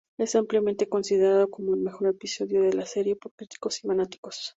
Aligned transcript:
Es 0.17 0.33
ampliamente 0.33 0.89
considerado 0.89 1.51
como 1.51 1.75
el 1.75 1.81
mejor 1.81 2.07
episodio 2.07 2.63
de 2.63 2.73
la 2.73 2.87
serie 2.87 3.15
por 3.15 3.33
críticos 3.33 3.83
y 3.83 3.87
fanáticos. 3.87 4.49